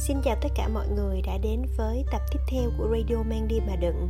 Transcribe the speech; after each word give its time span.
Xin 0.00 0.16
chào 0.24 0.36
tất 0.42 0.48
cả 0.54 0.68
mọi 0.68 0.88
người 0.88 1.22
đã 1.22 1.38
đến 1.38 1.62
với 1.76 2.04
tập 2.12 2.20
tiếp 2.32 2.38
theo 2.48 2.70
của 2.78 2.88
Radio 2.96 3.22
Mang 3.22 3.48
Đi 3.48 3.60
Mà 3.60 3.76
Đựng 3.76 4.08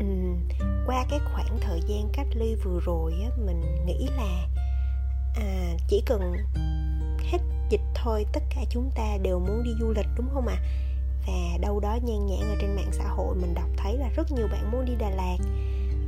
uhm, 0.00 0.38
Qua 0.86 1.04
cái 1.10 1.18
khoảng 1.32 1.58
thời 1.60 1.80
gian 1.86 2.08
cách 2.12 2.26
ly 2.34 2.54
vừa 2.64 2.80
rồi 2.84 3.12
á, 3.22 3.30
mình 3.46 3.86
nghĩ 3.86 4.08
là 4.16 4.46
à, 5.36 5.76
chỉ 5.88 6.02
cần 6.06 6.34
hết 7.18 7.38
dịch 7.70 7.80
thôi 7.94 8.26
tất 8.32 8.42
cả 8.50 8.60
chúng 8.70 8.90
ta 8.94 9.16
đều 9.22 9.38
muốn 9.38 9.62
đi 9.64 9.70
du 9.80 9.92
lịch 9.96 10.06
đúng 10.16 10.28
không 10.34 10.46
ạ? 10.46 10.56
À? 10.56 10.64
Và 11.26 11.58
đâu 11.60 11.80
đó 11.80 11.98
nhan 12.02 12.26
nhãn 12.26 12.48
ở 12.48 12.56
trên 12.60 12.76
mạng 12.76 12.90
xã 12.92 13.08
hội 13.08 13.36
mình 13.40 13.54
đọc 13.54 13.68
thấy 13.76 13.96
là 13.96 14.08
rất 14.16 14.32
nhiều 14.32 14.46
bạn 14.52 14.70
muốn 14.72 14.84
đi 14.84 14.92
Đà 14.98 15.10
Lạt 15.10 15.36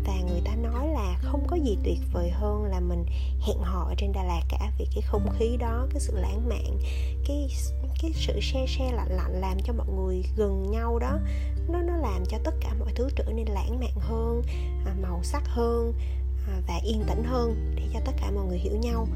và 0.05 0.21
người 0.29 0.41
ta 0.45 0.55
nói 0.55 0.89
là 0.89 1.19
không 1.23 1.47
có 1.47 1.57
gì 1.57 1.79
tuyệt 1.85 1.99
vời 2.13 2.31
hơn 2.31 2.65
là 2.65 2.81
mình 2.81 3.05
hẹn 3.47 3.59
hò 3.59 3.85
ở 3.89 3.95
trên 3.99 4.13
Đà 4.13 4.25
Lạt 4.25 4.43
cả, 4.49 4.73
vì 4.79 4.87
cái 4.95 5.03
không 5.03 5.29
khí 5.39 5.57
đó, 5.57 5.87
cái 5.91 6.01
sự 6.01 6.13
lãng 6.17 6.49
mạn, 6.49 6.79
cái 7.27 7.49
cái 8.03 8.13
sự 8.15 8.41
xe 8.41 8.67
xe 8.69 8.93
lạnh 8.93 9.11
lạnh 9.11 9.41
làm 9.41 9.59
cho 9.65 9.73
mọi 9.73 9.87
người 9.97 10.23
gần 10.37 10.71
nhau 10.71 10.99
đó, 10.99 11.19
nó 11.69 11.83
nó 11.83 11.97
làm 11.97 12.25
cho 12.29 12.39
tất 12.45 12.55
cả 12.61 12.75
mọi 12.79 12.93
thứ 12.95 13.09
trở 13.17 13.25
nên 13.25 13.47
lãng 13.47 13.81
mạn 13.81 13.95
hơn 13.97 14.43
à, 14.87 14.95
màu 15.03 15.21
sắc 15.23 15.43
hơn 15.47 15.93
à, 16.49 16.61
và 16.69 16.81
yên 16.85 17.05
tĩnh 17.09 17.25
hơn 17.25 17.75
để 17.77 17.83
cho 17.93 18.01
tất 18.05 18.13
cả 18.21 18.31
mọi 18.31 18.45
người 18.47 18.59
hiểu 18.59 18.77
nhau. 18.77 19.07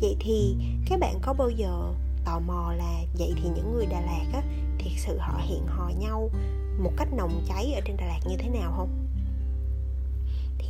Vậy 0.00 0.16
thì 0.20 0.56
các 0.88 1.00
bạn 1.00 1.18
có 1.22 1.32
bao 1.32 1.50
giờ 1.50 1.92
tò 2.24 2.40
mò 2.40 2.72
là 2.76 3.02
vậy 3.18 3.32
thì 3.36 3.48
những 3.54 3.74
người 3.74 3.86
Đà 3.86 4.00
Lạt 4.00 4.26
á, 4.32 4.42
thiệt 4.78 4.92
sự 4.96 5.18
họ 5.18 5.40
hẹn 5.48 5.66
hò 5.66 5.90
nhau 5.98 6.30
một 6.78 6.92
cách 6.96 7.08
nồng 7.12 7.44
cháy 7.48 7.72
ở 7.74 7.80
trên 7.84 7.96
Đà 7.96 8.06
Lạt 8.06 8.20
như 8.28 8.36
thế 8.38 8.48
nào 8.48 8.72
không? 8.76 9.05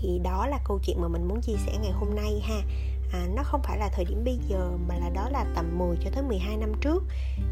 Thì 0.01 0.19
đó 0.25 0.47
là 0.47 0.59
câu 0.65 0.79
chuyện 0.87 1.01
mà 1.01 1.09
mình 1.09 1.29
muốn 1.29 1.41
chia 1.41 1.57
sẻ 1.67 1.73
ngày 1.83 1.93
hôm 1.93 2.15
nay 2.15 2.41
ha. 2.45 2.63
À, 3.13 3.27
nó 3.35 3.43
không 3.43 3.63
phải 3.63 3.79
là 3.79 3.89
thời 3.89 4.05
điểm 4.05 4.25
bây 4.25 4.39
giờ 4.49 4.71
mà 4.89 4.95
là 4.95 5.11
đó 5.11 5.29
là 5.31 5.45
tầm 5.55 5.79
10 5.79 5.97
cho 6.05 6.11
tới 6.15 6.23
12 6.23 6.57
năm 6.57 6.73
trước. 6.81 7.05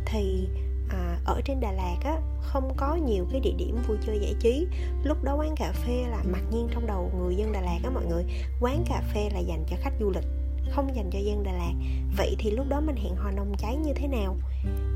Thì 0.07 0.49
à, 0.89 1.19
ở 1.25 1.41
trên 1.45 1.61
Đà 1.61 1.73
Lạt 1.73 1.97
á 2.05 2.19
không 2.41 2.73
có 2.77 2.95
nhiều 2.95 3.27
cái 3.31 3.41
địa 3.41 3.55
điểm 3.59 3.79
vui 3.89 3.97
chơi 4.07 4.19
giải 4.23 4.35
trí. 4.41 4.67
Lúc 5.05 5.25
đó 5.25 5.37
quán 5.37 5.55
cà 5.57 5.73
phê 5.73 6.05
là 6.11 6.23
mặc 6.33 6.43
nhiên 6.51 6.69
trong 6.71 6.87
đầu 6.87 7.11
người 7.19 7.37
dân 7.37 7.53
Đà 7.53 7.61
Lạt 7.61 7.79
á 7.85 7.91
mọi 7.91 8.05
người. 8.07 8.25
Quán 8.61 8.85
cà 8.89 9.03
phê 9.15 9.31
là 9.35 9.39
dành 9.39 9.65
cho 9.71 9.77
khách 9.81 9.95
du 10.01 10.11
lịch 10.11 10.44
không 10.71 10.97
dành 10.97 11.11
cho 11.13 11.19
dân 11.19 11.43
Đà 11.43 11.53
Lạt. 11.53 11.73
Vậy 12.17 12.37
thì 12.39 12.51
lúc 12.51 12.67
đó 12.69 12.81
mình 12.81 12.97
hẹn 12.97 13.17
hò 13.17 13.31
nồng 13.31 13.55
cháy 13.59 13.77
như 13.77 13.93
thế 13.95 14.09
nào? 14.09 14.37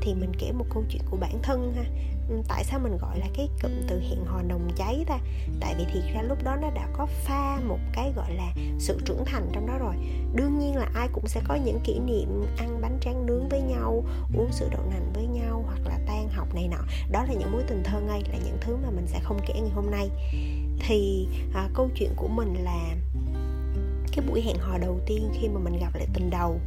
Thì 0.01 0.13
mình 0.13 0.31
kể 0.39 0.51
một 0.51 0.65
câu 0.69 0.83
chuyện 0.89 1.01
của 1.09 1.17
bản 1.17 1.39
thân 1.43 1.73
ha. 1.75 1.83
Ừ, 2.29 2.35
tại 2.47 2.63
sao 2.63 2.79
mình 2.79 2.97
gọi 2.97 3.19
là 3.19 3.25
cái 3.33 3.49
cụm 3.61 3.71
từ 3.87 3.99
hẹn 3.99 4.25
hò 4.25 4.41
nồng 4.41 4.69
cháy 4.75 5.03
ta? 5.07 5.19
Tại 5.59 5.75
vì 5.77 5.85
thiệt 5.93 6.03
ra 6.13 6.21
lúc 6.21 6.43
đó 6.43 6.55
nó 6.55 6.69
đã 6.69 6.87
có 6.93 7.05
pha 7.05 7.59
một 7.67 7.79
cái 7.93 8.13
gọi 8.15 8.33
là 8.33 8.53
sự 8.79 8.99
trưởng 9.05 9.25
thành 9.25 9.49
trong 9.53 9.67
đó 9.67 9.77
rồi. 9.79 9.95
Đương 10.35 10.59
nhiên 10.59 10.75
là 10.75 10.89
ai 10.93 11.07
cũng 11.13 11.27
sẽ 11.27 11.41
có 11.47 11.55
những 11.55 11.79
kỷ 11.83 11.99
niệm 11.99 12.45
ăn 12.57 12.81
bánh 12.81 12.97
tráng 13.01 13.25
nướng 13.25 13.49
với 13.49 13.61
nhau 13.61 14.03
uống 14.35 14.51
sữa 14.51 14.67
đậu 14.71 14.81
nành 14.89 15.13
với 15.13 15.27
nhau 15.27 15.63
hoặc 15.65 15.79
là 15.85 15.99
tan 16.07 16.29
học 16.29 16.47
này 16.55 16.67
nọ. 16.67 16.83
Đó 17.11 17.23
là 17.23 17.33
những 17.33 17.51
mối 17.51 17.63
tình 17.67 17.83
thơ 17.83 18.01
ngây 18.01 18.21
là 18.31 18.37
những 18.45 18.57
thứ 18.61 18.77
mà 18.83 18.89
mình 18.89 19.07
sẽ 19.07 19.19
không 19.23 19.39
kể 19.47 19.53
ngày 19.53 19.71
hôm 19.75 19.91
nay. 19.91 20.09
Thì 20.79 21.27
à, 21.53 21.69
câu 21.73 21.89
chuyện 21.95 22.13
của 22.15 22.27
mình 22.27 22.53
là 22.63 22.95
cái 24.19 24.29
buổi 24.29 24.41
hẹn 24.41 24.55
hò 24.59 24.77
đầu 24.77 24.99
tiên 25.05 25.31
khi 25.33 25.47
mà 25.47 25.59
mình 25.59 25.79
gặp 25.79 25.95
lại 25.95 26.07
tình 26.13 26.29
đầu. 26.29 26.59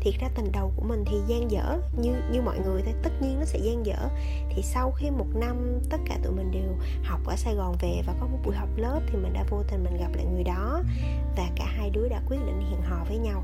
Thiệt 0.00 0.14
ra 0.20 0.28
tình 0.34 0.52
đầu 0.52 0.72
của 0.76 0.84
mình 0.88 1.04
thì 1.06 1.16
gian 1.26 1.50
dở, 1.50 1.78
như 2.00 2.14
như 2.32 2.42
mọi 2.42 2.58
người 2.58 2.82
thôi, 2.84 2.94
tất 3.02 3.10
nhiên 3.22 3.38
nó 3.38 3.44
sẽ 3.44 3.58
gian 3.58 3.86
dở. 3.86 4.08
Thì 4.50 4.62
sau 4.62 4.90
khi 4.90 5.10
một 5.10 5.26
năm, 5.34 5.78
tất 5.90 5.96
cả 6.06 6.18
tụi 6.22 6.32
mình 6.32 6.50
đều 6.50 6.76
học 7.04 7.20
ở 7.26 7.36
sài 7.36 7.54
gòn 7.54 7.76
về 7.80 8.02
và 8.06 8.14
có 8.20 8.26
một 8.26 8.38
buổi 8.44 8.56
học 8.56 8.68
lớp 8.76 9.00
thì 9.06 9.18
mình 9.18 9.32
đã 9.32 9.44
vô 9.50 9.62
tình 9.70 9.84
mình 9.84 9.96
gặp 10.00 10.08
lại 10.14 10.24
người 10.24 10.44
đó. 10.44 10.82
Và 11.36 11.48
cả 11.56 11.64
hai 11.66 11.90
đứa 11.90 12.08
đã 12.08 12.20
quyết 12.28 12.38
định 12.46 12.60
hẹn 12.70 12.82
hò 12.82 13.04
với 13.08 13.18
nhau 13.18 13.42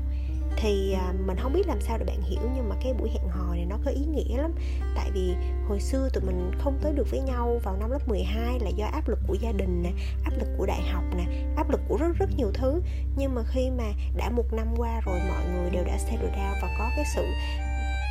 thì 0.57 0.93
à, 0.93 1.13
mình 1.25 1.37
không 1.37 1.53
biết 1.53 1.67
làm 1.67 1.81
sao 1.81 1.97
để 1.97 2.05
bạn 2.05 2.21
hiểu 2.21 2.41
nhưng 2.55 2.69
mà 2.69 2.75
cái 2.83 2.93
buổi 2.93 3.09
hẹn 3.09 3.27
hò 3.29 3.55
này 3.55 3.65
nó 3.65 3.77
có 3.85 3.91
ý 3.91 4.05
nghĩa 4.05 4.37
lắm. 4.37 4.51
Tại 4.95 5.11
vì 5.13 5.35
hồi 5.67 5.79
xưa 5.79 6.09
tụi 6.13 6.23
mình 6.23 6.51
không 6.59 6.79
tới 6.81 6.93
được 6.93 7.11
với 7.11 7.19
nhau 7.19 7.59
vào 7.63 7.77
năm 7.79 7.91
lớp 7.91 8.07
12 8.07 8.59
là 8.59 8.69
do 8.69 8.85
áp 8.85 9.07
lực 9.09 9.19
của 9.27 9.35
gia 9.41 9.51
đình 9.51 9.83
nè 9.83 9.91
áp 10.23 10.31
lực 10.39 10.47
của 10.57 10.65
đại 10.65 10.81
học 10.81 11.03
nè 11.17 11.23
áp 11.55 11.69
lực 11.69 11.81
của 11.87 11.97
rất 11.97 12.07
rất 12.19 12.29
nhiều 12.37 12.51
thứ. 12.53 12.81
Nhưng 13.17 13.35
mà 13.35 13.43
khi 13.47 13.69
mà 13.69 13.83
đã 14.15 14.29
một 14.29 14.53
năm 14.53 14.67
qua 14.77 15.01
rồi 15.05 15.19
mọi 15.29 15.43
người 15.53 15.69
đều 15.69 15.83
đã 15.83 15.97
settle 15.97 16.31
down 16.31 16.61
và 16.61 16.75
có 16.79 16.89
cái 16.95 17.05
sự 17.15 17.25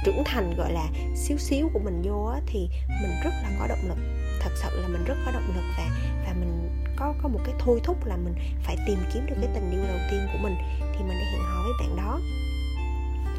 trưởng 0.04 0.24
thành 0.24 0.54
gọi 0.56 0.72
là 0.72 0.88
xíu 1.16 1.38
xíu 1.38 1.70
của 1.72 1.78
mình 1.78 2.02
vô 2.04 2.24
á, 2.24 2.40
thì 2.46 2.68
mình 3.02 3.12
rất 3.24 3.30
là 3.42 3.50
có 3.58 3.66
động 3.66 3.88
lực. 3.88 3.98
Thật 4.40 4.50
sự 4.54 4.80
là 4.80 4.88
mình 4.88 5.04
rất 5.04 5.14
có 5.26 5.32
động 5.32 5.52
lực 5.54 5.64
và 5.78 5.84
và 6.26 6.32
mình 6.32 6.68
có 6.96 7.14
có 7.22 7.28
một 7.28 7.40
cái 7.44 7.54
thôi 7.58 7.80
thúc 7.84 8.06
là 8.06 8.16
mình 8.16 8.34
phải 8.62 8.76
tìm 8.86 8.98
kiếm 9.14 9.26
được 9.26 9.36
cái 9.40 9.50
tình 9.54 9.70
yêu 9.70 9.80
đầu 9.88 9.98
tiên 10.10 10.20
của 10.32 10.38
mình. 10.42 10.54
Thì 10.80 10.98
mình 10.98 11.18
đã 11.20 11.24
hẹn 11.32 11.42
hò 11.74 11.78
với 11.78 11.88
bạn 11.88 11.96
đó. 11.96 12.20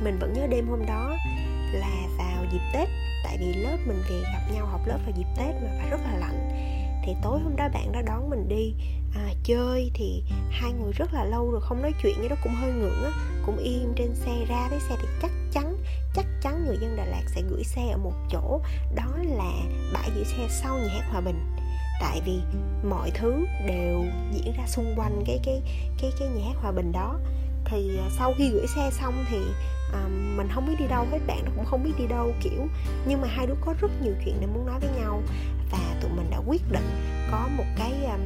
Mình 0.03 0.19
vẫn 0.19 0.33
nhớ 0.33 0.47
đêm 0.47 0.67
hôm 0.67 0.85
đó 0.85 1.15
là 1.73 2.07
vào 2.17 2.45
dịp 2.51 2.61
tết 2.73 2.89
tại 3.23 3.37
vì 3.39 3.53
lớp 3.53 3.77
mình 3.87 4.03
về 4.09 4.21
gặp 4.21 4.51
nhau 4.53 4.65
học 4.65 4.81
lớp 4.87 4.99
vào 5.05 5.13
dịp 5.17 5.27
tết 5.37 5.55
mà 5.63 5.69
phải 5.79 5.89
rất 5.89 5.99
là 6.03 6.17
lạnh. 6.17 6.49
Thì 7.05 7.13
tối 7.23 7.39
hôm 7.39 7.55
đó 7.55 7.69
bạn 7.73 7.91
đó 7.91 8.01
đón 8.05 8.29
mình 8.29 8.47
đi 8.47 8.73
à, 9.15 9.33
chơi 9.43 9.91
thì 9.93 10.23
hai 10.49 10.71
người 10.71 10.91
rất 10.93 11.13
là 11.13 11.25
lâu 11.25 11.51
rồi 11.51 11.61
không 11.61 11.81
nói 11.81 11.93
chuyện 12.01 12.21
như 12.21 12.27
đó 12.27 12.35
cũng 12.43 12.53
hơi 12.53 12.71
ngượng 12.71 13.03
á 13.03 13.11
cũng 13.45 13.57
im 13.57 13.93
trên 13.95 14.15
xe 14.15 14.45
ra. 14.49 14.67
Với 14.69 14.79
xe 14.79 14.95
thì 15.01 15.07
chắc 15.21 15.31
chắn 15.51 15.77
chắc 16.15 16.25
chắn 16.41 16.65
người 16.65 16.77
dân 16.81 16.95
Đà 16.95 17.05
Lạt 17.05 17.23
sẽ 17.27 17.41
gửi 17.49 17.63
xe 17.63 17.89
ở 17.91 17.97
một 17.97 18.13
chỗ 18.29 18.61
đó 18.95 19.17
là 19.17 19.51
bãi 19.93 20.09
giữ 20.15 20.23
xe 20.23 20.47
sau 20.49 20.77
nhà 20.77 20.93
hát 20.93 21.05
Hòa 21.11 21.21
Bình. 21.21 21.39
Tại 22.01 22.21
vì 22.25 22.39
mọi 22.89 23.11
thứ 23.11 23.45
đều 23.67 24.03
diễn 24.31 24.53
ra 24.57 24.63
xung 24.67 24.93
quanh 24.97 25.23
cái 25.25 25.39
cái 25.43 25.61
cái 26.01 26.11
cái 26.19 26.27
nhà 26.27 26.45
hát 26.47 26.55
hòa 26.61 26.71
bình 26.71 26.91
đó 26.91 27.19
thì 27.65 27.97
à, 27.97 28.07
sau 28.17 28.33
khi 28.37 28.49
gửi 28.49 28.67
xe 28.67 28.89
xong 28.91 29.25
thì 29.29 29.37
à, 29.93 30.07
mình 30.07 30.47
không 30.51 30.67
biết 30.67 30.75
đi 30.79 30.87
đâu 30.87 31.05
hết 31.11 31.19
bạn 31.27 31.41
nó 31.45 31.51
cũng 31.55 31.65
không 31.65 31.83
biết 31.83 31.91
đi 31.97 32.07
đâu 32.07 32.33
kiểu 32.41 32.67
nhưng 33.07 33.21
mà 33.21 33.27
hai 33.27 33.47
đứa 33.47 33.55
có 33.61 33.73
rất 33.81 33.91
nhiều 34.03 34.13
chuyện 34.25 34.35
để 34.41 34.47
muốn 34.47 34.65
nói 34.65 34.79
với 34.79 34.89
nhau. 34.99 35.21
Và 35.71 35.95
tụi 36.01 36.11
mình 36.11 36.27
đã 36.31 36.37
quyết 36.47 36.61
định 36.71 36.89
có 37.31 37.49
một 37.57 37.65
cái 37.77 37.93
à, 38.05 38.17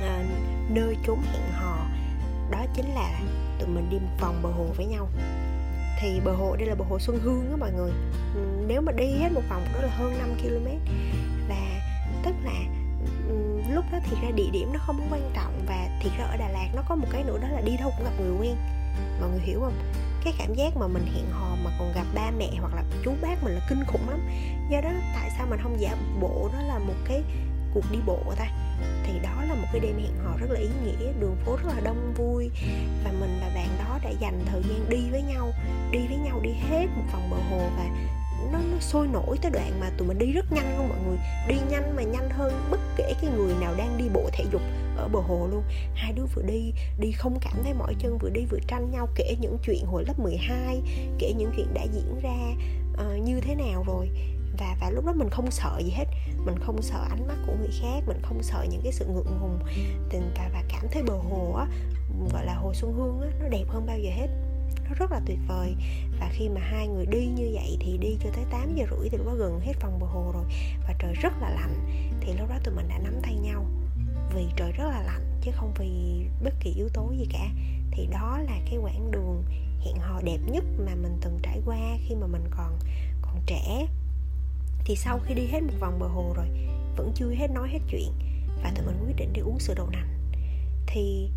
à, 0.00 0.24
nơi 0.68 0.96
trốn 1.06 1.22
hẹn 1.32 1.52
hò. 1.52 1.76
Đó 2.50 2.64
chính 2.74 2.94
là 2.94 3.20
tụi 3.58 3.68
mình 3.68 3.90
đi 3.90 3.98
một 3.98 4.16
vòng 4.20 4.42
bờ 4.42 4.50
hồ 4.50 4.66
với 4.76 4.86
nhau. 4.86 5.08
Thì 6.00 6.20
bờ 6.24 6.32
hồ 6.32 6.56
đây 6.56 6.68
là 6.68 6.74
bờ 6.74 6.84
hồ 6.88 6.98
Xuân 6.98 7.18
Hương 7.22 7.50
đó 7.50 7.56
mọi 7.56 7.72
người. 7.72 7.92
Nếu 8.66 8.80
mà 8.80 8.92
đi 8.92 9.06
hết 9.06 9.32
một 9.32 9.42
vòng 9.50 9.64
đó 9.74 9.80
là 9.82 9.88
hơn 9.88 10.18
5 10.18 10.28
km 10.42 10.68
đó 13.92 13.98
thì 14.04 14.16
ra 14.22 14.30
địa 14.30 14.50
điểm 14.52 14.72
nó 14.72 14.78
không 14.78 15.08
quan 15.10 15.30
trọng 15.34 15.52
và 15.66 15.88
thiệt 16.02 16.12
ra 16.18 16.24
ở 16.24 16.36
Đà 16.36 16.48
Lạt 16.48 16.68
nó 16.74 16.82
có 16.88 16.94
một 16.94 17.06
cái 17.12 17.24
nữa 17.24 17.38
đó 17.42 17.48
là 17.48 17.60
đi 17.60 17.76
đâu 17.76 17.92
cũng 17.96 18.04
gặp 18.04 18.12
người 18.20 18.36
quen. 18.40 18.56
Mọi 19.20 19.30
người 19.30 19.40
hiểu 19.40 19.60
không? 19.60 19.78
Cái 20.24 20.34
cảm 20.38 20.54
giác 20.54 20.76
mà 20.76 20.86
mình 20.86 21.06
hẹn 21.14 21.30
hò 21.30 21.56
mà 21.64 21.70
còn 21.78 21.92
gặp 21.94 22.04
ba 22.14 22.30
mẹ 22.38 22.50
hoặc 22.60 22.74
là 22.74 22.82
chú 23.04 23.12
bác 23.22 23.44
mình 23.44 23.54
là 23.54 23.66
kinh 23.68 23.84
khủng 23.86 24.08
lắm. 24.10 24.20
Do 24.70 24.80
đó 24.80 24.90
tại 25.14 25.30
sao 25.38 25.46
mình 25.50 25.60
không 25.62 25.80
giả 25.80 25.96
bộ 26.20 26.50
đó 26.52 26.62
là 26.62 26.78
một 26.78 26.94
cái 27.04 27.22
cuộc 27.74 27.84
đi 27.92 27.98
bộ 28.06 28.18
ta? 28.36 28.46
Thì 29.04 29.18
đó 29.22 29.42
là 29.48 29.54
một 29.54 29.66
cái 29.72 29.80
đêm 29.80 29.98
hẹn 29.98 30.16
hò 30.24 30.36
rất 30.36 30.50
là 30.50 30.60
ý 30.60 30.68
nghĩa, 30.84 31.12
đường 31.20 31.36
phố 31.44 31.56
rất 31.56 31.74
là 31.74 31.80
đông 31.84 32.14
vui 32.16 32.50
và 33.04 33.12
mình 33.20 33.38
và 33.40 33.50
bạn 33.54 33.68
đó 33.78 33.98
đã 34.02 34.10
dành 34.20 34.44
thời 34.46 34.62
gian 34.62 34.88
đi 34.88 35.10
với 35.10 35.22
nhau, 35.22 35.52
đi 35.90 35.98
với 36.08 36.16
nhau 36.16 36.40
đi 36.42 36.50
hết 36.70 36.86
một 36.96 37.04
vòng 37.12 37.30
bờ 37.30 37.36
hồ 37.50 37.70
và 37.76 37.84
nó 38.52 38.58
nó 38.58 38.78
sôi 38.80 39.06
nổi 39.06 39.38
tới 39.42 39.50
đoạn 39.50 39.80
mà 39.80 39.90
tụi 39.98 40.08
mình 40.08 40.18
đi 40.18 40.32
rất 40.32 40.52
nhanh 40.52 40.78
luôn 40.78 40.88
mọi 40.88 40.98
người. 41.06 41.18
Đi 41.48 41.54
nhanh 41.70 41.96
mà 41.96 42.02
nhanh 42.02 42.30
hơn 42.30 42.52
bất 42.70 42.80
kể 42.96 43.12
cái 43.22 43.30
người 43.36 43.54
nào 43.60 43.74
đang 43.78 43.98
đi 43.98 44.04
bộ 44.14 44.30
thể 44.32 44.44
dục 44.52 44.62
ở 44.96 45.08
bờ 45.08 45.20
hồ 45.20 45.48
luôn. 45.50 45.62
Hai 45.94 46.12
đứa 46.12 46.24
vừa 46.34 46.42
đi 46.42 46.72
đi 46.98 47.12
không 47.12 47.38
cảm 47.40 47.54
thấy 47.64 47.74
mỏi 47.74 47.94
chân 47.98 48.18
vừa 48.18 48.30
đi 48.30 48.44
vừa 48.50 48.58
tranh 48.68 48.90
nhau 48.90 49.08
kể 49.14 49.36
những 49.40 49.58
chuyện 49.66 49.84
hồi 49.86 50.04
lớp 50.06 50.18
12 50.18 50.82
kể 51.18 51.32
những 51.36 51.50
chuyện 51.56 51.74
đã 51.74 51.82
diễn 51.82 52.20
ra 52.22 52.54
uh, 52.92 53.22
như 53.22 53.40
thế 53.40 53.54
nào 53.54 53.84
rồi. 53.86 54.08
Và 54.58 54.76
và 54.80 54.90
lúc 54.90 55.04
đó 55.06 55.12
mình 55.16 55.28
không 55.30 55.50
sợ 55.50 55.80
gì 55.84 55.90
hết. 55.90 56.06
Mình 56.44 56.58
không 56.58 56.82
sợ 56.82 57.06
ánh 57.10 57.26
mắt 57.28 57.36
của 57.46 57.52
người 57.60 57.70
khác 57.82 58.02
mình 58.06 58.20
không 58.22 58.42
sợ 58.42 58.66
những 58.70 58.80
cái 58.84 58.92
sự 58.92 59.06
ngượng 59.06 59.38
ngùng. 59.40 59.58
Tình 60.10 60.32
và 60.36 60.50
và 60.52 60.62
cảm 60.68 60.86
thấy 60.90 61.02
bờ 61.02 61.14
hồ 61.14 61.52
á 61.52 61.66
gọi 62.32 62.46
là 62.46 62.54
hồ 62.54 62.74
xuân 62.74 62.92
hương 62.92 63.20
á 63.20 63.28
nó 63.42 63.48
đẹp 63.48 63.64
hơn 63.68 63.86
bao 63.86 63.98
giờ 63.98 64.10
hết 64.10 64.28
nó 64.88 64.94
rất 64.94 65.12
là 65.12 65.20
tuyệt 65.26 65.38
vời. 65.48 65.74
Và 66.20 66.30
khi 66.32 66.48
mà 66.48 66.60
hai 66.60 66.88
người 66.88 67.06
đi 67.06 67.26
như 67.26 67.50
vậy 67.54 67.76
thì 67.80 67.98
đi 67.98 68.16
cho 68.24 68.30
tới 68.34 68.44
8 68.50 68.74
giờ 68.74 68.84
rưỡi 68.90 69.08
thì 69.08 69.18
lúc 69.18 69.26
đó 69.26 69.34
gần 69.34 69.60
hết 69.60 69.72
vòng 69.82 69.98
bờ 70.00 70.06
hồ 70.06 70.30
rồi. 70.34 70.44
Và 70.88 70.94
trời 70.98 71.14
rất 71.14 71.32
là 71.40 71.50
lạnh. 71.50 71.88
Thì 72.20 72.32
lúc 72.38 72.48
đó 72.48 72.58
tụi 72.64 72.74
mình 72.74 72.88
đã 72.88 72.98
nắm 72.98 73.14
tay 73.22 73.34
nhau. 73.34 73.66
Vì 74.34 74.44
trời 74.56 74.72
rất 74.72 74.84
là 74.84 75.02
lạnh, 75.02 75.40
chứ 75.40 75.50
không 75.54 75.74
vì 75.78 75.88
bất 76.44 76.54
kỳ 76.60 76.70
yếu 76.70 76.88
tố 76.88 77.12
gì 77.18 77.26
cả. 77.32 77.48
Thì 77.90 78.06
đó 78.06 78.38
là 78.38 78.60
cái 78.70 78.78
quãng 78.82 79.10
đường 79.10 79.44
hẹn 79.80 79.96
hò 79.96 80.20
đẹp 80.24 80.38
nhất 80.46 80.64
mà 80.78 80.94
mình 80.94 81.18
từng 81.20 81.38
trải 81.42 81.60
qua 81.66 81.78
khi 82.08 82.14
mà 82.14 82.26
mình 82.26 82.44
còn 82.50 82.78
còn 83.22 83.40
trẻ. 83.46 83.86
Thì 84.84 84.96
sau 84.96 85.18
khi 85.18 85.34
đi 85.34 85.46
hết 85.46 85.60
một 85.60 85.74
vòng 85.80 85.98
bờ 85.98 86.06
hồ 86.06 86.32
rồi, 86.36 86.46
vẫn 86.96 87.12
chưa 87.14 87.30
hết 87.30 87.50
nói 87.50 87.68
hết 87.68 87.80
chuyện. 87.90 88.12
Và 88.62 88.72
tụi 88.76 88.86
mình 88.86 89.04
quyết 89.06 89.16
định 89.16 89.32
đi 89.32 89.40
uống 89.40 89.58
sữa 89.58 89.74
đậu 89.76 89.86
nành. 89.90 90.08
Thì 90.86 91.30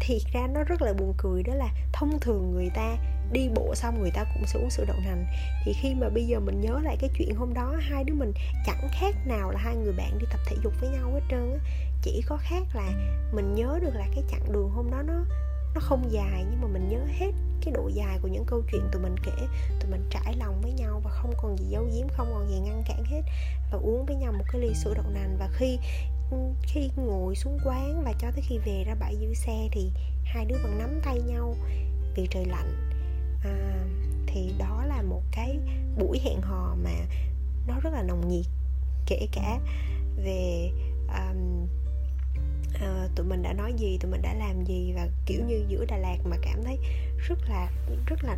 thiệt 0.00 0.22
ra 0.32 0.46
nó 0.46 0.64
rất 0.64 0.82
là 0.82 0.92
buồn 0.92 1.14
cười, 1.16 1.42
đó 1.42 1.54
là 1.54 1.68
thông 1.92 2.20
thường 2.20 2.52
người 2.52 2.70
ta 2.74 2.96
đi 3.32 3.48
bộ 3.54 3.74
xong 3.74 4.00
người 4.00 4.10
ta 4.10 4.24
cũng 4.34 4.46
sẽ 4.46 4.60
uống 4.60 4.70
sữa 4.70 4.84
đậu 4.88 4.96
nành. 5.04 5.26
Thì 5.64 5.72
khi 5.72 5.94
mà 5.94 6.08
bây 6.08 6.26
giờ 6.26 6.40
mình 6.40 6.60
nhớ 6.60 6.80
lại 6.82 6.96
cái 7.00 7.10
chuyện 7.18 7.34
hôm 7.34 7.54
đó, 7.54 7.76
hai 7.80 8.04
đứa 8.04 8.14
mình 8.14 8.32
chẳng 8.66 8.88
khác 8.92 9.14
nào 9.26 9.50
là 9.50 9.60
hai 9.60 9.76
người 9.76 9.92
bạn 9.92 10.18
đi 10.18 10.26
tập 10.30 10.40
thể 10.46 10.56
dục 10.64 10.72
với 10.80 10.90
nhau 10.90 11.10
hết 11.14 11.20
trơn 11.30 11.52
á. 11.52 11.58
Chỉ 12.02 12.22
có 12.26 12.36
khác 12.36 12.62
là 12.74 12.92
mình 13.32 13.54
nhớ 13.54 13.78
được 13.82 13.94
là 13.94 14.06
cái 14.14 14.24
chặng 14.30 14.52
đường 14.52 14.70
hôm 14.70 14.90
đó 14.90 15.02
nó 15.02 15.24
nó 15.76 15.80
không 15.80 16.12
dài 16.12 16.44
nhưng 16.50 16.60
mà 16.60 16.68
mình 16.68 16.88
nhớ 16.88 16.98
hết 17.18 17.32
cái 17.60 17.74
độ 17.74 17.88
dài 17.88 18.18
của 18.22 18.28
những 18.28 18.44
câu 18.46 18.62
chuyện 18.72 18.82
tụi 18.92 19.02
mình 19.02 19.14
kể. 19.24 19.46
Tụi 19.80 19.90
mình 19.90 20.08
trải 20.10 20.36
lòng 20.36 20.60
với 20.62 20.72
nhau 20.72 21.00
và 21.04 21.10
không 21.10 21.34
còn 21.42 21.58
gì 21.58 21.64
giấu 21.68 21.84
giếm 21.94 22.08
không 22.08 22.30
còn 22.32 22.48
gì 22.48 22.58
ngăn 22.58 22.82
cản 22.88 23.04
hết. 23.04 23.22
Và 23.72 23.78
uống 23.78 24.06
với 24.06 24.16
nhau 24.16 24.32
một 24.32 24.44
cái 24.52 24.60
ly 24.60 24.74
sữa 24.74 24.94
đậu 24.94 25.10
nành. 25.10 25.36
Và 25.38 25.48
khi 25.52 25.78
khi 26.62 26.90
ngồi 26.96 27.36
xuống 27.36 27.58
quán 27.64 28.02
và 28.04 28.12
cho 28.18 28.30
tới 28.30 28.42
khi 28.48 28.58
về 28.58 28.84
ra 28.86 28.94
bãi 28.94 29.16
giữ 29.16 29.34
xe 29.34 29.68
thì 29.72 29.90
hai 30.24 30.44
đứa 30.44 30.56
vẫn 30.62 30.78
nắm 30.78 31.00
tay 31.04 31.20
nhau 31.26 31.54
vì 32.14 32.26
trời 32.30 32.44
lạnh. 32.44 32.90
À, 33.44 33.84
thì 34.26 34.52
đó 34.58 34.84
là 34.86 35.02
một 35.02 35.22
cái 35.32 35.58
buổi 35.98 36.20
hẹn 36.24 36.40
hò 36.40 36.76
mà 36.84 36.94
nó 37.66 37.80
rất 37.80 37.92
là 37.92 38.02
nồng 38.02 38.28
nhiệt 38.28 38.46
kể 39.06 39.28
cả 39.32 39.58
về 40.16 40.70
um, 41.08 41.66
uh, 42.84 43.14
tụi 43.16 43.26
mình 43.26 43.42
đã 43.42 43.52
nói 43.52 43.72
gì 43.72 43.98
tụi 44.00 44.10
mình 44.10 44.22
đã 44.22 44.34
làm 44.34 44.64
gì 44.64 44.92
và 44.96 45.08
kiểu 45.26 45.40
như 45.46 45.64
giữa 45.68 45.84
Đà 45.88 45.96
Lạt 45.96 46.16
mà 46.24 46.36
cảm 46.42 46.62
thấy 46.64 46.78
rất 47.28 47.38
là 47.48 47.70
rất 48.06 48.24
là 48.24 48.36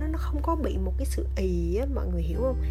nó 0.00 0.06
nó 0.06 0.18
không 0.18 0.42
có 0.42 0.56
bị 0.56 0.76
một 0.78 0.92
cái 0.98 1.06
sự 1.06 1.26
ì 1.36 1.76
á 1.76 1.86
mọi 1.94 2.06
người 2.06 2.22
hiểu 2.22 2.40
không? 2.40 2.62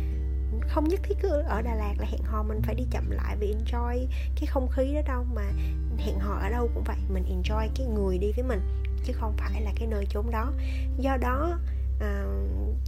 Không 0.68 0.88
nhất 0.88 1.00
thiết 1.04 1.18
cứ 1.22 1.30
ở 1.30 1.62
Đà 1.62 1.75
Lạt 1.75 1.94
là 1.98 2.06
hẹn 2.12 2.22
hò 2.24 2.44
mình 2.44 2.62
phải 2.64 2.75
đi 2.75 2.84
chậm 2.92 3.12
lại 3.12 3.38
vì 3.40 3.56
enjoy 3.56 4.06
cái 4.36 4.46
không 4.48 4.68
khí 4.68 4.94
đó 4.94 5.02
đâu 5.08 5.25
mà 5.34 5.52
hẹn 5.98 6.19
hò 6.19 6.34
ở 6.34 6.50
đâu 6.50 6.69
cũng 6.74 6.84
vậy 6.84 6.98
mình 7.14 7.24
enjoy 7.24 7.68
cái 7.75 7.88
người 7.88 8.18
đi 8.18 8.31
với 8.36 8.44
mình 8.44 8.60
chứ 9.04 9.14
không 9.14 9.34
phải 9.38 9.62
là 9.62 9.72
cái 9.75 9.88
nơi 9.88 10.06
chốn 10.10 10.31
đó. 10.31 10.54
Do 10.98 11.18
đó 11.18 11.60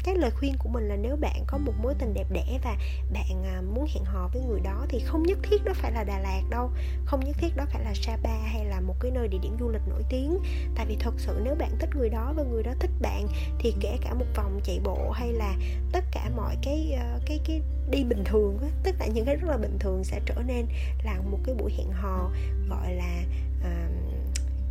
cái 0.09 0.17
lời 0.17 0.31
khuyên 0.31 0.55
của 0.59 0.69
mình 0.69 0.87
là 0.87 0.95
nếu 0.95 1.15
bạn 1.15 1.43
có 1.47 1.57
một 1.57 1.73
mối 1.81 1.93
tình 1.99 2.13
đẹp 2.13 2.27
đẽ 2.31 2.59
và 2.63 2.77
bạn 3.13 3.43
à, 3.43 3.61
muốn 3.61 3.87
hẹn 3.93 4.03
hò 4.03 4.29
với 4.33 4.41
người 4.41 4.59
đó 4.59 4.85
thì 4.89 4.99
không 4.99 5.23
nhất 5.23 5.37
thiết 5.43 5.65
đó 5.65 5.71
phải 5.75 5.91
là 5.91 6.03
Đà 6.03 6.19
Lạt 6.19 6.41
đâu. 6.49 6.71
Không 7.05 7.19
nhất 7.25 7.35
thiết 7.39 7.55
đó 7.55 7.65
phải 7.69 7.83
là 7.83 7.93
Sapa 7.93 8.37
hay 8.45 8.65
là 8.65 8.79
một 8.79 8.95
cái 8.99 9.11
nơi 9.11 9.27
địa 9.27 9.37
điểm 9.41 9.57
du 9.59 9.69
lịch 9.69 9.81
nổi 9.89 10.03
tiếng. 10.09 10.39
Tại 10.75 10.85
vì 10.85 10.97
thật 10.99 11.13
sự 11.17 11.41
nếu 11.43 11.55
bạn 11.55 11.71
thích 11.79 11.89
người 11.95 12.09
đó 12.09 12.33
và 12.35 12.43
người 12.43 12.63
đó 12.63 12.71
thích 12.79 12.91
bạn 13.01 13.27
thì 13.59 13.73
kể 13.79 13.97
cả 14.01 14.13
một 14.13 14.25
vòng 14.35 14.59
chạy 14.63 14.79
bộ 14.83 15.11
hay 15.11 15.31
là 15.31 15.55
tất 15.91 16.03
cả 16.11 16.29
mọi 16.35 16.55
cái 16.61 16.97
ờ, 16.99 17.19
cái 17.25 17.39
cái 17.45 17.61
đi 17.91 18.03
bình 18.03 18.23
thường 18.25 18.57
á 18.61 18.67
tất 18.83 18.95
cả 18.99 19.07
những 19.07 19.25
cái 19.25 19.35
rất 19.35 19.49
là 19.49 19.57
bình 19.57 19.77
thường 19.79 20.03
sẽ 20.03 20.19
trở 20.25 20.35
nên 20.47 20.65
là 21.03 21.15
một 21.31 21.39
cái 21.45 21.55
buổi 21.55 21.71
hẹn 21.77 21.91
hò 21.91 22.31
gọi 22.69 22.93
là 22.93 23.23
uh, 23.59 23.91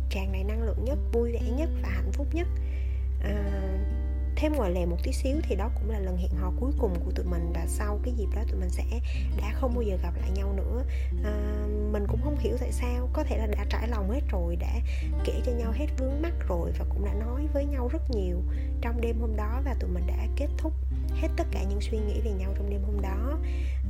tràn 0.09 0.31
đầy 0.31 0.43
năng 0.43 0.63
lượng 0.63 0.85
nhất 0.85 0.97
vui 1.13 1.31
vẻ 1.31 1.41
nhất 1.57 1.69
và 1.81 1.89
hạnh 1.89 2.11
phúc 2.13 2.27
nhất. 2.33 2.47
Uh, 3.19 4.08
thêm 4.39 4.53
ngoài 4.53 4.71
lề 4.71 4.85
một 4.85 4.97
tí 5.03 5.11
xíu 5.11 5.37
thì 5.43 5.55
đó 5.55 5.69
cũng 5.75 5.89
là 5.89 5.99
lần 5.99 6.17
hẹn 6.17 6.31
hò 6.41 6.51
cuối 6.59 6.71
cùng 6.79 6.93
của 7.05 7.11
tụi 7.11 7.25
mình 7.25 7.51
và 7.53 7.65
sau 7.67 7.99
cái 8.03 8.13
dịp 8.17 8.27
đó 8.35 8.41
tụi 8.51 8.59
mình 8.59 8.69
sẽ 8.69 8.83
đã 9.37 9.51
không 9.53 9.73
bao 9.73 9.81
giờ 9.81 9.97
gặp 10.03 10.13
lại 10.21 10.29
nhau 10.35 10.53
nữa. 10.53 10.83
À, 11.23 11.65
mình 11.91 12.03
cũng 12.07 12.21
không 12.23 12.37
hiểu 12.39 12.57
tại 12.59 12.71
sao 12.71 13.09
có 13.13 13.23
thể 13.23 13.37
là 13.37 13.47
đã 13.47 13.65
trải 13.69 13.87
lòng 13.87 14.11
hết 14.11 14.21
rồi 14.29 14.55
đã 14.55 14.79
kể 15.23 15.41
cho 15.45 15.51
nhau 15.51 15.71
hết 15.71 15.87
vướng 15.97 16.21
mắt 16.21 16.33
rồi 16.47 16.71
và 16.79 16.85
cũng 16.89 17.05
đã 17.05 17.13
nói 17.13 17.47
với 17.53 17.65
nhau 17.65 17.87
rất 17.87 18.01
nhiều 18.11 18.37
trong 18.81 19.01
đêm 19.01 19.19
hôm 19.19 19.35
đó 19.35 19.61
và 19.65 19.75
tụi 19.79 19.89
mình 19.89 20.03
đã 20.07 20.27
kết 20.35 20.47
thúc 20.57 20.73
hết 21.21 21.27
tất 21.37 21.47
cả 21.51 21.63
những 21.63 21.81
suy 21.81 21.97
nghĩ 21.97 22.21
về 22.21 22.31
nhau 22.31 22.53
trong 22.57 22.69
đêm 22.69 22.81
hôm 22.83 23.01
đó. 23.01 23.39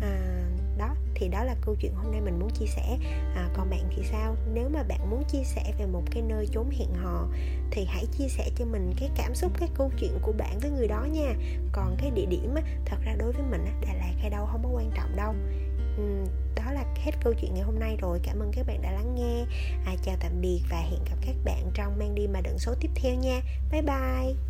À, 0.01 0.45
đó 0.77 0.95
thì 1.15 1.27
đó 1.27 1.43
là 1.43 1.55
câu 1.61 1.75
chuyện 1.79 1.93
hôm 1.95 2.11
nay 2.11 2.21
mình 2.21 2.39
muốn 2.39 2.49
chia 2.49 2.65
sẻ. 2.65 2.97
À, 3.35 3.49
còn 3.53 3.69
bạn 3.69 3.89
thì 3.95 4.03
sao? 4.11 4.35
Nếu 4.53 4.69
mà 4.69 4.83
bạn 4.83 5.09
muốn 5.09 5.23
chia 5.31 5.43
sẻ 5.43 5.73
về 5.79 5.85
một 5.85 6.03
cái 6.11 6.21
nơi 6.21 6.47
chốn 6.51 6.69
hẹn 6.79 6.93
hò 6.93 7.27
thì 7.71 7.85
hãy 7.85 8.05
chia 8.17 8.27
sẻ 8.27 8.49
cho 8.55 8.65
mình 8.65 8.93
cái 8.99 9.09
cảm 9.15 9.35
xúc 9.35 9.51
cái 9.59 9.69
câu 9.75 9.91
chuyện 9.99 10.19
của 10.21 10.31
bạn 10.31 10.59
với 10.59 10.71
người 10.71 10.87
đó 10.87 11.07
nha. 11.11 11.33
Còn 11.71 11.95
cái 12.01 12.11
địa 12.11 12.25
điểm 12.25 12.55
á, 12.55 12.61
thật 12.85 12.97
ra 13.05 13.15
đối 13.19 13.31
với 13.31 13.43
mình 13.51 13.65
á, 13.65 13.73
Đà 13.81 13.93
Lạt 13.93 14.13
hay 14.21 14.29
đâu 14.29 14.45
không 14.51 14.63
có 14.63 14.69
quan 14.69 14.91
trọng 14.95 15.15
đâu. 15.15 15.33
Uhm, 16.01 16.25
đó 16.55 16.71
là 16.71 16.83
hết 16.95 17.11
câu 17.23 17.33
chuyện 17.41 17.53
ngày 17.53 17.63
hôm 17.63 17.79
nay 17.79 17.97
rồi. 18.01 18.19
Cảm 18.23 18.39
ơn 18.39 18.51
các 18.53 18.67
bạn 18.67 18.81
đã 18.81 18.91
lắng 18.91 19.15
nghe. 19.15 19.45
À, 19.85 19.95
chào 20.03 20.15
tạm 20.19 20.41
biệt 20.41 20.61
và 20.69 20.77
hẹn 20.77 20.99
gặp 21.09 21.17
các 21.21 21.35
bạn 21.45 21.71
trong 21.73 21.99
mang 21.99 22.15
đi 22.15 22.27
mà 22.27 22.41
đựng 22.41 22.59
số 22.59 22.73
tiếp 22.79 22.89
theo 22.95 23.15
nha. 23.15 23.41
Bye 23.71 23.81
bye. 23.81 24.48